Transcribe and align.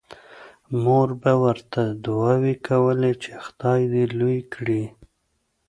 مور 0.83 1.09
به 1.21 1.33
ورته 1.43 1.81
دعاوې 2.05 2.55
کولې 2.67 3.13
چې 3.23 3.31
خدای 3.45 3.81
دې 3.93 4.03
لوی 4.19 4.39
کړي 4.53 4.83